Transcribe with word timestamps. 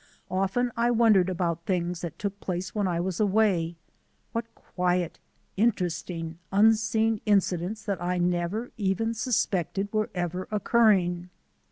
Often 0.31 0.71
I 0.75 0.89
wondered 0.89 1.29
about 1.29 1.67
things 1.67 2.01
that 2.01 2.17
took 2.17 2.39
place 2.39 2.73
when 2.73 2.87
I 2.87 2.99
was 2.99 3.19
away; 3.19 3.75
what 4.31 4.45
quiet, 4.55 5.19
interesting, 5.57 6.39
unseen 6.51 7.21
incidents 7.27 7.83
that 7.83 8.01
I 8.01 8.17
never 8.17 8.71
even 8.77 9.13
suspected 9.13 9.93
were 9.93 10.09
ever 10.15 10.47
occurring. 10.49 11.29